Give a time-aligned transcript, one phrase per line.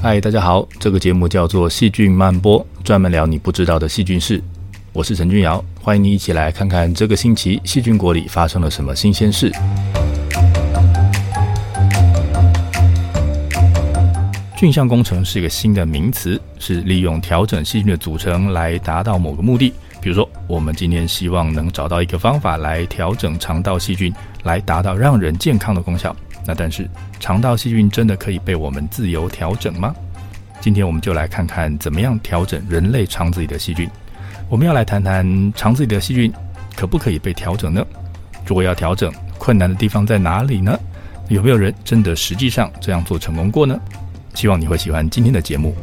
[0.00, 4.40] 嗨，大家好，这个节目叫做《细菌漫播》，专门聊你不知道的细菌事。
[4.92, 9.50] 我是陈君尧，欢迎你一起来看看这个星期细菌国里发生了什么新鲜事。
[14.56, 19.74] 菌相工程是一个新的名词，是利用调整细菌的组成来达到某个目的。
[20.00, 26.14] 比如说，我们今天希望能找到一个方法来调整肠道细菌，来达到让人健康的功效。
[26.48, 26.88] 那但是，
[27.20, 29.94] 肠道细菌真的可以被我们自由调整吗？
[30.62, 33.86] 今天我们就来看看怎么样调整人类肠子里的细菌。
[34.48, 36.32] 我们要来谈谈肠子里的细菌
[36.74, 37.86] 可不可以被调整呢？
[38.46, 40.80] 如果要调整，困难的地方在哪里呢？
[41.28, 43.78] 有没有人真的实际上这样做成功过呢？
[44.32, 45.74] 希望你会喜欢今天的节目。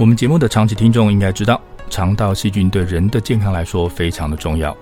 [0.00, 4.74] 我们节目的长期听众应该知道，肠道细菌对人的健康来说非常的重要。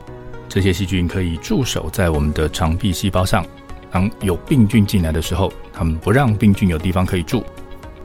[0.48, 3.44] 这些细菌可以驻守在我们的肠壁细胞上，
[3.90, 7.42] 当有病菌进来的时候，它们不让病菌有地方可以住。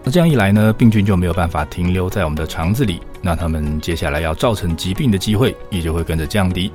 [0.04, 6.72] 那这样一来呢，病菌就没有办法停留在我们的肠子里，那它们接下来要造成疾病的机会也就会跟着降低。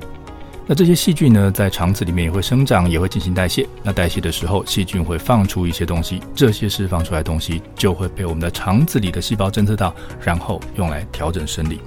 [0.70, 3.66] 那这些细菌呢，在肠子里面也会生长，也会进行代谢。
[3.82, 11.80] 那代谢的时候，细菌会放出一些东西，这些释放出来的东西就会被我们的肠子里的细胞侦测到，然后用来调整生理。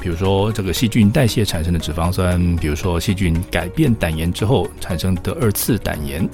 [0.00, 6.26] 比如说，这个细菌代谢产生的脂肪酸，比如说细菌改变胆盐之后产生的二次胆盐。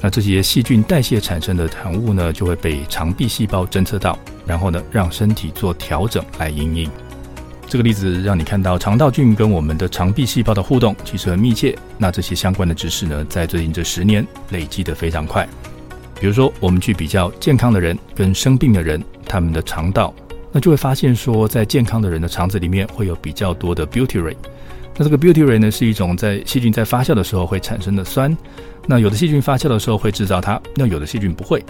[0.00, 6.90] 那这些细菌代谢产生的产物呢，就会被肠壁细胞侦测到，然后呢，让身体做调整来因应。
[7.68, 11.76] 这个例子让你看到肠道菌跟我们的肠壁细胞的互动其实很密切。
[11.98, 15.46] 那这些相关的知识呢，在最近这十年累积得非常快。
[16.18, 20.14] 比如说，我们去比较健康的人跟生病的人，他们的肠道，
[20.50, 24.34] 那就会发现说，在健康的人的肠子里面会有比较多的 butyrate。
[24.96, 28.36] 那这个 butyrate 呢，是一种在细菌在发酵的时候会产生的酸。
[28.86, 31.62] 那有的细菌发酵的时候会制造它，那有的细菌不会。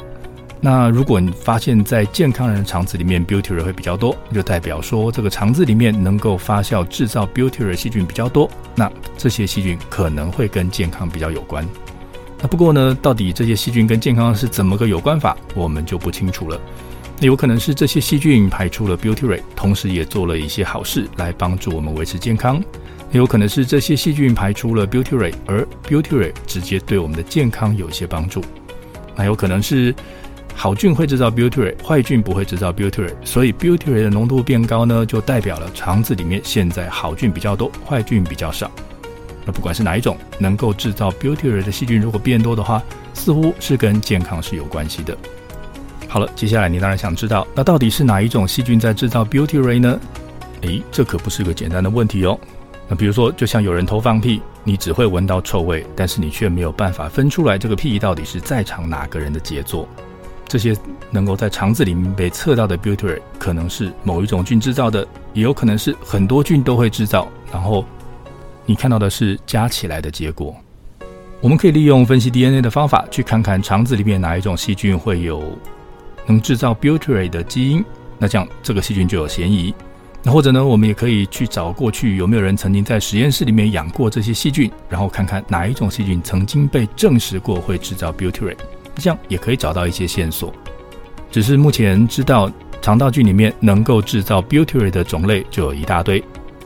[0.61, 11.65] 那如果你发现，在健康人的肠子里面 butyrate 会比较多，就代表说这个肠子里面能够发酵制造 butyrate 细菌比较多，那这些细菌可能会跟健康比较有关。
[12.41, 16.61] 那不过呢，到底这些细菌跟健康是怎么个有关法，我们就不清楚了。
[17.21, 22.61] 那有可能是这些细菌排出了 butyrate，同时也做了一些好事来帮助我们维持健康。
[23.13, 28.43] 那有可能是这些细菌排出了 butyrate，而 butyrate 直接对我们的健康有一些帮助。
[29.15, 29.95] 那有可能是。
[30.59, 38.69] 好菌会制造 butyrate，坏菌不会制造 butyrate，所以 butyrate 的浓度变高呢，就代表了肠子里面现在好菌比较多，坏菌比较少。
[39.47, 42.83] 那不管是哪一种，能够制造 butyrate 的细菌如果变多的话，
[43.15, 45.17] 似乎是跟健康是有关系的。
[46.09, 50.01] 好了，接下来你当然想知道，那到底是哪一种细菌在制造 butyrate 呢？
[50.63, 52.37] 诶，这可不是个简单的问题哦。
[52.89, 59.89] 那比如说，就像有人偷放屁，你只会闻到臭味，但是你却没有办法分出来这个屁到底是在场哪个人的杰作。
[60.49, 60.75] 这些
[61.11, 67.29] 能够在肠子里面被测到的 butyrate，可能是某一种菌制造的，也有可能是很多菌都会制造。
[67.53, 67.85] 然后
[68.65, 70.57] 你看到的是加起来的结果。
[71.41, 75.43] 我们可以利用分析 DNA 的方法，去看看肠子里面哪一种细菌会有
[76.27, 77.85] 能制造 butyrate 的基因。
[78.19, 79.73] 那这样这个细菌就有嫌疑。
[80.25, 88.57] 那或者呢，我们也可以去找过去有没有人曾经在实验室里面养过这些细菌，然后看看哪一种细菌曾经被证实过会制造 butyrate。
[88.99, 90.53] 这样也可以找到一些线索，
[91.31, 92.51] 只是目前知道
[92.83, 96.23] 肠道菌里面能够制造 butyrate 的种类就有一大堆，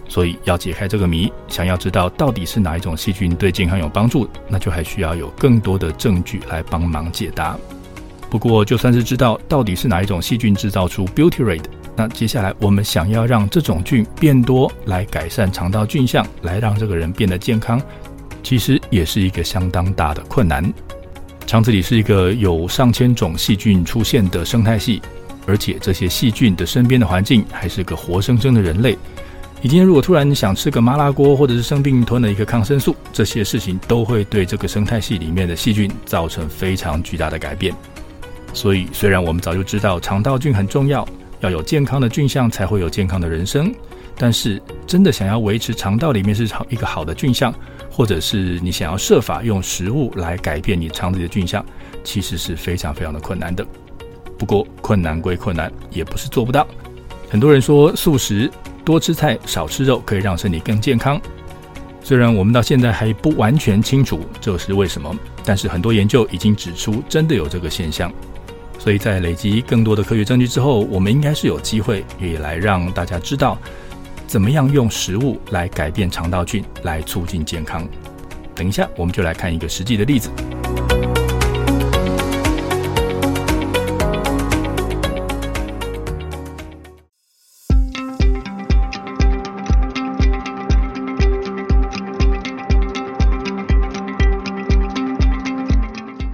[0.08, 7.56] 所以要解开这个谜，想要知道到底是哪一种细菌对健康有帮助，那就还需要有更多的证据来帮忙解答。
[8.30, 11.64] 不过就算是知道到底是哪一种细菌制造出 butyrate，
[11.94, 17.80] 那接下来我们想要让这种菌变多来改善肠道菌相，来让这个人变得健康，
[18.42, 20.64] 其实也是一个相当大的困难。
[21.52, 25.02] 肠子里是一个有上千种细菌出现的生态系，
[25.46, 28.96] 而且这些细菌的身边的环境还是个活生生的人类。
[29.60, 37.74] 你今天如果突然想吃个麻辣锅，或者是生病吞了一个抗生素，这些事情都会对这个生态系里面的细菌造成非常巨大的改变。
[38.54, 41.06] 所以，虽然我们早就知道肠道菌很重要，
[41.40, 43.70] 要有健康的菌相才会有健康的人生，
[44.22, 47.52] 但是真的想要维持肠道里面是好一个好的菌相，
[47.90, 51.66] 或者是你想要设法用食物来改变你肠子里的菌相，
[52.04, 53.66] 其实是非常非常的困难的。
[54.38, 56.64] 不过困难归困难，也不是做不到。
[57.28, 58.48] 很多人说素食
[58.84, 61.20] 多吃菜少吃肉可以让身体更健康，
[62.00, 65.12] 虽然我们到现在还不完全清楚这是为什么，
[65.44, 68.12] 但是很多研究已经指出真的有这个现象。
[68.78, 73.58] 所以在累积更多的科学证据之后，我们应该是有机会也来让大家知道，
[74.32, 77.86] 怎么样用食物来改变肠道菌，来促进健康。
[78.54, 80.30] 等一下，我们就来看一个实际的例子。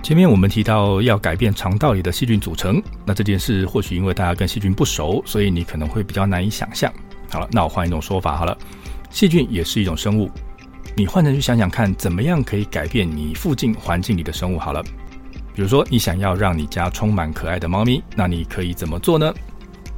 [0.04, 6.92] 前面我们提到要改变肠道里的细菌组成，那这件事或许因为大家跟细菌不熟，所以你可能会比较难以想象。
[7.30, 8.56] 好了，那我换一种说法好了，
[9.10, 10.30] 细菌也是一种生物，
[10.96, 14.58] 你换成去想想看，怎么样可以改变你附近环境里的生物？
[14.58, 14.82] 好了，
[15.54, 19.32] 比如说你想要让你家充满可爱的猫咪，那你可以怎么做呢？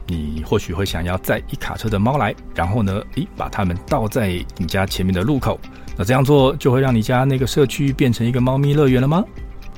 [0.07, 5.61] 你或许会想要载一卡车的猫来，然后呢，诶，把它们倒在你家前面的路口，
[5.97, 9.25] 那这样做就会让你家那个社区变成一个猫咪乐园了吗？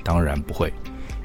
[0.02, 0.72] 当然不会，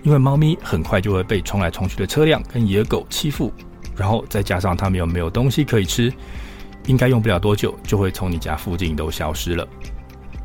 [0.03, 3.53] 因为猫咪很快就会被冲来冲去的车辆跟野狗欺负，
[3.97, 6.13] 然后再加上它们又没有东西可以吃，
[6.85, 9.67] 应该用不了多久就会从你家附近都消失了。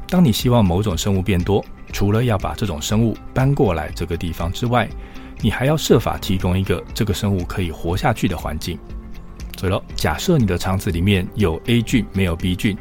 [0.08, 4.88] 当你希望某种生物变多，除了要把这种生物搬过来这个地方之外，
[5.40, 8.78] 你还要设法提供一个这个生物可以活下去的环境。
[9.58, 12.76] 所以，假设你的肠子里面有 A 菌，没有 B 菌，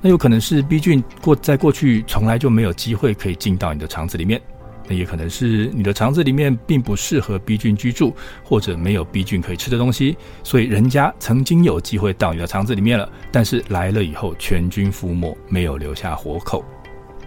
[0.00, 4.40] 那有可能是 B 菌过在过去从来就没有机会可以进到你的肠子里面。
[4.88, 16.64] 那也可能是你的肠子里面并不适合 B 菌居住，或者没有 B 菌可以吃的东西，所以人家曾经有机会到你的肠子里面了，但是来了以后全军覆没，没有留下活口。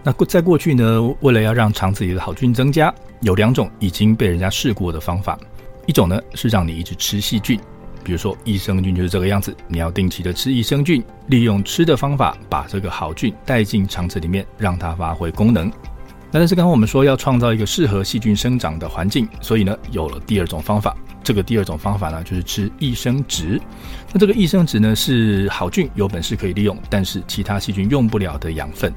[0.02, 5.38] 那过在过去呢，为了要让肠子里的好菌增加，有两种已经被人家试过的方法，
[5.86, 7.58] 一种呢是让你一直吃细菌，
[8.04, 15.72] 比如说益生菌就是这个样子，你要定期的吃益生菌，利用吃的方法把这个好菌带进肠子里面，让它发挥功能。
[16.32, 20.96] 那但是刚刚我们说要创造一个适合细菌生长的环境，所以呢有了第二种方法。
[21.22, 23.60] 这个第二种方法呢就是吃益生质。
[24.12, 28.92] 那这个益生质呢是好菌有本事可以利用，但是其他细菌用不了的养分。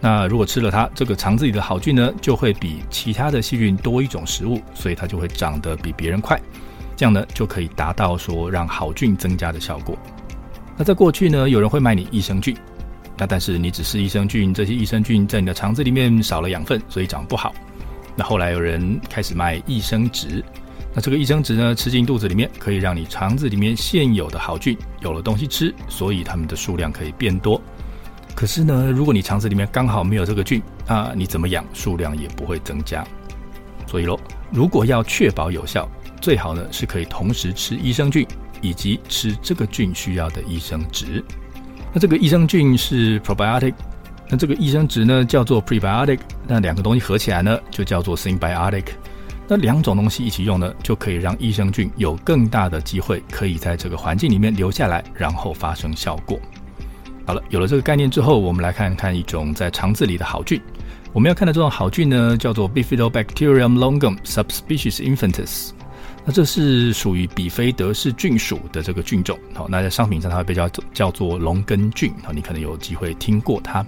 [0.00, 6.38] 那如果吃了它，这个肠子里的好菌呢就会比其他的细菌多一种食物，所以它就会长得比别人快。
[6.96, 9.96] 这样呢就可以达到说让好菌增加的效果。
[10.76, 12.56] 那在过去呢，有人会卖你益生菌。
[13.18, 17.54] 那但是你只是益生菌，这些益生菌在你的肠子里面少了养分，所以长不好。
[18.16, 20.44] 那后来有人开始卖益生质，
[20.94, 27.60] 那这个益生质呢，吃进肚子里面，可以让你肠子里面现有的好菌有了东西吃，所以它们的数量可以变多。
[28.34, 33.06] 可是呢，如果你肠子里面刚好没有这个菌，那你怎么养数量也不会增加。
[33.86, 34.18] 所以喽，
[34.50, 35.88] 如果要确保有效，
[36.20, 38.26] 最好呢是可以同时吃益生菌
[38.62, 41.22] 以及吃这个菌需要的益生质。
[41.92, 43.74] 那这个益生菌是 probiotic，
[44.28, 48.84] 那这个益生值呢叫做 prebiotic，那两个东西合起来呢就叫做 symbiotic。
[49.46, 56.40] 那两种东西一起用呢，就可以让益生菌有更大的机会可以在这个环境里面留下来，然后发生效果。
[57.26, 60.58] 好了，有了这个概念之后，我们来看看一种在肠子里的好菌。
[61.12, 65.72] 我们要看的这种好菌呢，叫做 Bifidobacterium longum subspecies infantis。
[66.24, 73.84] 那这是属于比菲德氏菌属的这个菌种，好，那在商品上它会被叫做叫做龙根菌，好，你可能有机会听过它。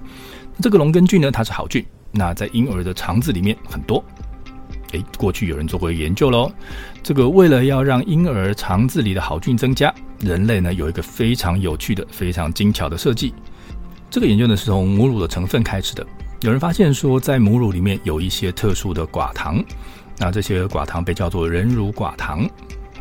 [0.61, 4.04] 这个龙根菌呢，它是好菌，那在婴儿的肠子里面很多。
[4.92, 6.52] 诶，过去有人做过研究喽，
[7.02, 13.32] 这个为了要让婴儿肠子里的好菌增加，人类呢有一个非常有趣的、非常精巧的设计。
[14.11, 16.06] 这个研究呢是从母乳的成分开始的，
[16.40, 19.64] 有人发现说，在母乳里面有一些特殊的寡糖。
[20.18, 22.49] 那这些寡糖被叫做人乳寡糖。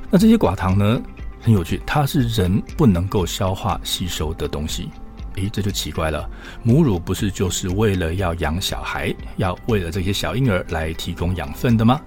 [0.09, 1.01] 那这些寡糖呢，
[1.41, 4.89] 很有趣，它是人不能够消化吸收的东西。
[5.35, 6.29] 诶，这就奇怪了。
[6.61, 11.99] 母乳不是就是为了要养小孩，要为了这些小婴儿来提供养分的吗？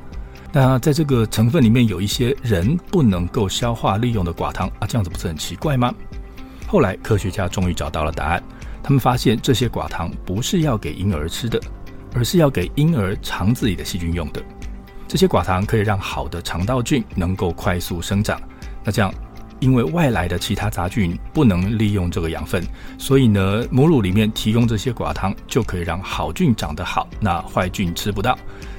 [0.53, 5.93] 那在这个成分里面有一些人不能够消化利用的寡糖啊，这样子不是很奇怪吗？
[6.69, 8.43] 后来科学家终于找到了答案，
[8.83, 11.61] 他们发现这些寡糖不是要给婴儿吃的，
[12.15, 14.41] 而是要给婴儿肠子里的细菌用的。
[15.09, 18.41] 这些寡糖可以让好的肠道菌能够快速生长。
[18.85, 19.13] 那这样，
[19.61, 22.63] 因为外来的其他杂菌不能利用这个养分，
[22.99, 28.39] 所以呢，母乳里面提供这些寡糖就可以让好菌长得好，那坏菌吃不到。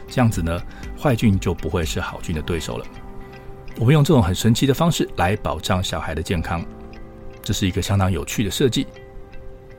[0.10, 0.62] 这样子呢，
[1.02, 2.86] 坏菌就不会是好菌的对手了。
[3.80, 6.64] 我们用这种很神奇的方式来保障小孩的健康，
[7.44, 8.88] 这是一个相当有趣的设计。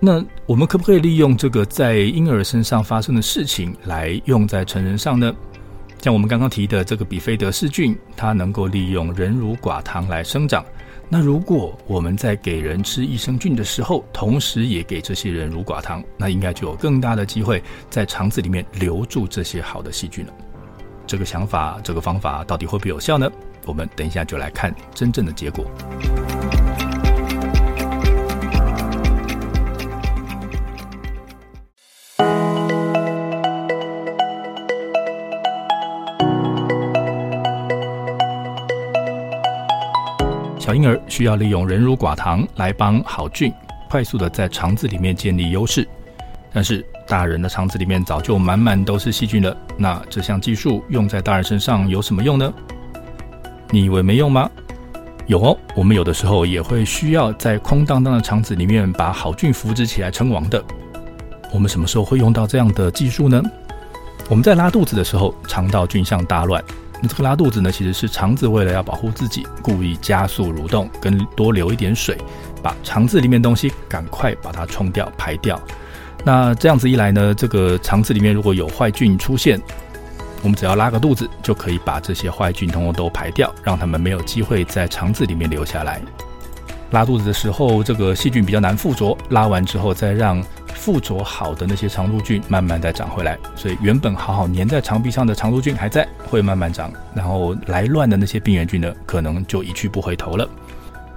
[0.00, 5.34] 那我们可不可以利用这个在婴儿身上发生的事情来用在成人上呢？
[6.00, 10.64] 像我们刚刚提的这个比菲德氏菌，它能够利用人乳寡糖来生长。
[11.08, 20.32] 那如果我们在给人吃益生菌的时候，同时也给这些人乳寡糖，那应该就有更大的机会在肠子里面留住这些好的细菌了。
[21.06, 23.30] 这个想法，这个方法到底会不会有效呢？
[23.64, 25.64] 我们等一下就来看真正的结果。
[40.68, 43.50] 小婴儿需要利用人乳寡糖来帮好菌
[43.88, 45.88] 快速的在肠子里面建立优势，
[46.52, 49.56] 但是大人的肠子里面早就满满都是细菌了。
[49.78, 52.52] 那这项技术用在大人身上有什么用呢？
[53.70, 54.50] 你以为没用吗？
[55.26, 60.62] 有哦，我们有的时候也会需要在空荡荡的肠子里面把好菌扶植起来称王的。
[61.50, 63.42] 我们什么时候会用到这样的技术呢？
[64.28, 66.62] 我们在拉肚子的时候，肠道菌相大乱。
[67.00, 72.18] 那这个拉肚子呢，其实是肠子为了要保护自己，故意加速蠕动，跟多流一点水，
[72.62, 75.60] 把肠子里面东西赶快把它冲掉、排掉。
[76.24, 79.60] 那这样子一来呢，这个肠子里面如果有坏菌出现，
[80.42, 86.00] 我们只要拉个肚子，就可以把这些坏菌通通都排掉，让他们没有机会在肠子里面留下来。
[86.90, 90.42] 拉肚子的时候，这个细菌比较难附着，拉完之后再让。
[90.78, 96.90] 附着好的那些肠道菌慢慢再长回来，所以原本好好粘在肠壁上的肠道菌还在，会慢慢长。
[97.14, 100.48] 然后来乱的那些病原菌呢，可能就一去不回头了。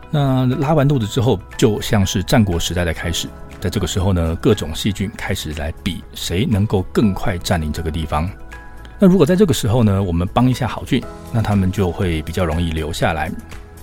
[0.09, 3.29] 那拉完肚子之后，就像是战国时代的开始，
[3.61, 8.29] 在这个时候呢，各种细菌开始来比谁能够更快占领这个地方。
[8.99, 11.01] 那如果在这个时候呢，我们帮一下好菌，
[11.31, 13.31] 那他们就会比较容易留下来。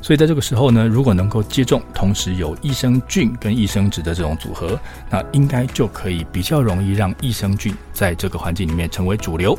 [0.00, 4.78] 所以在这个时候呢，如果能够接种同时有益生菌跟益生质的这种组合，
[5.10, 9.58] 那应该就可以比较容易让益生菌在这个环境里面成为主流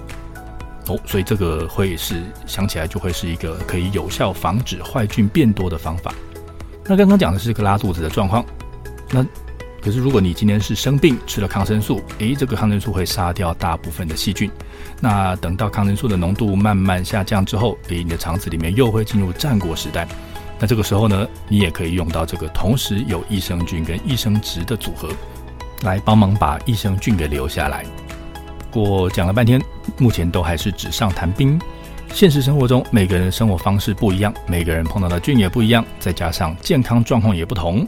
[0.88, 0.98] 哦。
[1.05, 6.12] 所以这个会是想起来就会是一个可以有效防止坏菌变多的方法。
[6.86, 8.43] 那刚刚讲的是个拉肚子的状况，
[9.12, 9.24] 那
[9.84, 14.50] 可是如果你今天是生病吃了抗生素，诶，这个抗生素会杀掉大部分的细菌。
[15.00, 20.08] 那等到抗生素的浓度慢慢下降之后，诶，你的肠子里面又会进入战国时代。
[20.59, 25.09] 那这个时候呢，你也可以用到这个同时有益生菌跟益生值的组合，
[25.83, 27.85] 来帮忙把益生菌给留下来。
[28.69, 29.61] 不过讲了半天，
[29.97, 31.59] 目前都还是纸上谈兵。
[32.11, 37.87] 现实生活中，每个人的生活方式不一样，每个人碰到的菌也不一样，再加上健康状况也不同，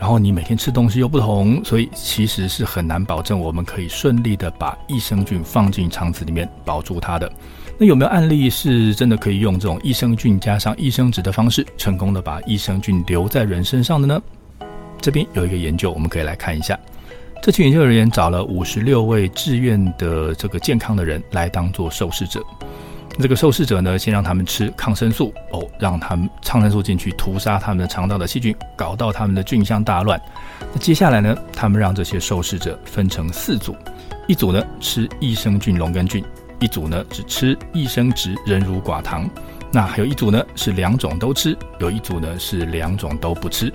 [0.00, 7.30] 然后你每天吃东西又不同，所以其实是很难保证我们可以顺利的把益生菌放进肠子里面保住它的。
[7.78, 14.22] 那有没有案例是真的可以用这种益生菌加上益生质的方式，成功的把益生菌留在人身上的呢？
[14.98, 16.78] 这边有一个研究，我们可以来看一下。
[17.42, 22.42] 这群研究人员找了五十六位志愿的这个健康的人来当做受试者。
[23.18, 30.18] 这个受试者呢，先让他们吃抗生素哦，让他们抗生素进去屠杀他们的肠道的细菌，搞到他们的菌相大乱。
[30.72, 33.76] 那接下来呢，他们让这些受试者分成四组，
[34.26, 36.24] 一组呢吃益生菌龙根菌。
[36.58, 39.28] 一组呢只吃益生质人乳寡糖，
[39.72, 43.72] 那还有一组呢是两种都吃，有一组呢是两种都不吃。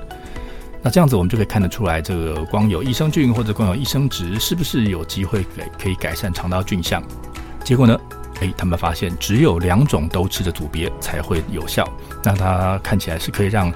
[0.82, 7.04] 那这样子我们就可以看得出来，这个光有益生菌或者光有益生质是不是有机会给可以改善肠道菌相？
[7.64, 7.96] 结果呢，
[8.40, 11.88] 诶，他们发现只有两种都吃的组别才会有效。
[12.24, 13.72] 那它看起来是可以让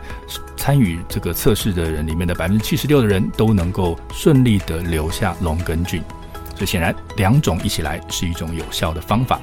[0.57, 6.01] 参与这个测试的人里面的百分之七十六的人都能够顺利的留下龙根菌。
[6.55, 9.39] 所以显然，两种一起来是一种有效的方法。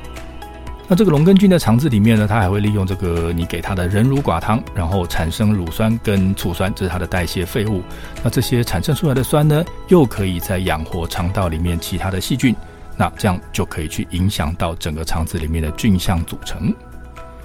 [0.89, 7.83] 那这个龙根菌的肠子里面呢，它还会利用这个你给它的人乳寡糖，然后产生乳酸跟醋酸，这是它的代谢废物。
[8.23, 12.55] 那这些产生出来的酸呢，又可以再养活肠道里面其他的细菌。
[12.95, 16.75] 那这样就可以去影响到整个肠子里面的菌相组成。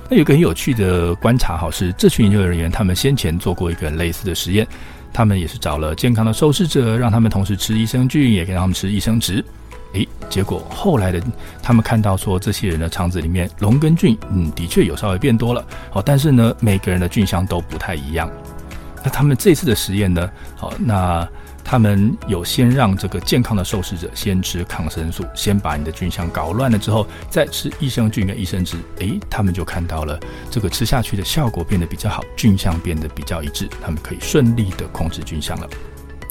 [0.10, 4.68] 那有个很有趣的观察哈，是这群研究人员他们先前做过一个类似的实验，
[5.18, 9.44] 他们也是找了健康的受试者，让他们同时吃益生菌，也给他们吃益生植。
[9.94, 11.20] 诶，结果后来的
[11.60, 18.30] 他们看到说，这些人的肠子里面龙根菌，嗯，的确有稍微变多了，好，但是呢，每个人的菌相都不太一样。
[19.04, 21.28] 那他们这次的实验呢，好，那
[21.70, 30.18] 他们有先让这个健康的受试者先吃抗生素，先把你的菌相搞乱了之后，再吃益生菌跟益生质，诶，他们就看到了
[30.50, 35.68] 这个吃下去的效果变得比较好，菌相变得比较一致，他们可以顺利的控制菌相了。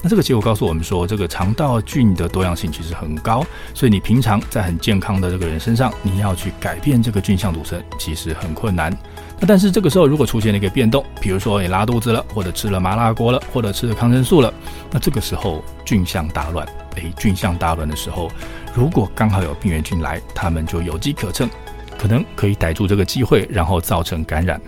[0.01, 8.91] 那这个结果告诉我们说，这个肠道菌的多样性其实很高，所以你平常在很健康的这个人身上，你要去改变这个菌相组成，其实很困难。
[9.39, 14.51] 那但是这个时候如果出现了一个变动，比如说你拉肚子了，或者吃了麻辣锅了，或者吃了抗生素了，
[14.91, 16.67] 那这个时候菌相大乱。
[16.95, 18.31] 诶，菌相大乱的时候，
[18.73, 21.47] 如果刚好有病原菌来，他们就有机可乘，
[21.95, 24.59] 可能可以逮住这个机会，然后造成感染。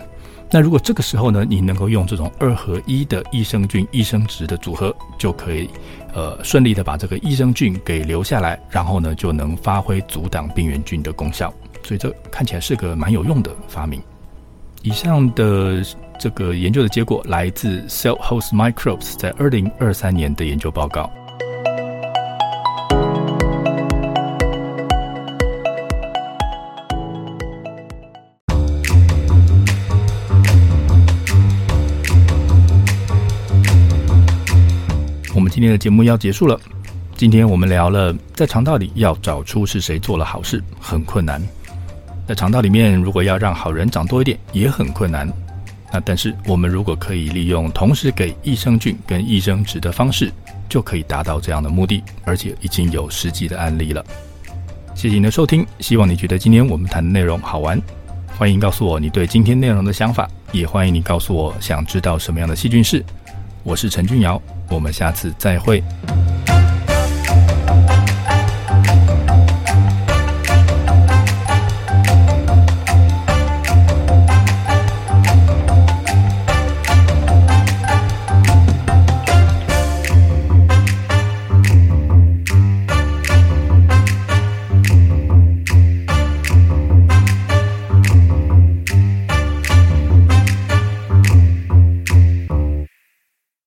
[0.52, 5.68] 那如果这个时候呢，你能够用这种二合一的益生菌、益生质的组合，就可以
[6.14, 11.52] 呃顺利的把这个益生菌给留下来，然后呢就能发挥阻挡病原菌的功效。
[11.82, 14.00] 所以这看起来是个蛮有用的发明。
[14.82, 15.84] 以上的
[16.18, 21.10] 这个研究的结果来自 Cell Host Microbes 在二零二三年的研究报告。
[35.34, 36.58] 我们今天的节目要结束了。
[37.16, 41.38] 今天我们聊了，在肠道里要找出是谁做了好事很困难，
[42.30, 45.28] 在肠道里面如果要让好人长多一点也很困难。
[45.92, 50.32] 那但是我们如果可以利用同时给益生菌跟益生质的方式，
[50.68, 54.04] 就可以达到这样的目的，而且已经有实际的案例了。
[54.94, 57.82] 谢谢你的收听，希望你觉得今天我们谈的内容好玩。
[58.38, 63.04] 欢迎告诉我你对今天内容的想法，也欢迎你告诉我想知道什么样的细菌是。
[63.64, 64.40] 我是陈俊尧。
[64.68, 65.82] 我们下次再会。